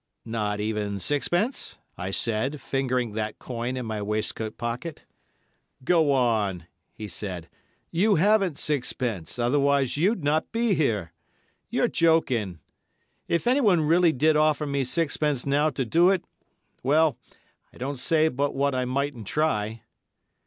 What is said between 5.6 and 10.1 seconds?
"Go on," he said, "you haven't sixpence, otherwise